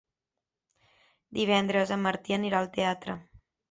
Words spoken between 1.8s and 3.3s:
en Martí anirà al teatre.